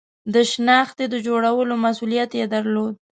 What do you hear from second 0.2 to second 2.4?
د شنختې د جوړولو مسئولیت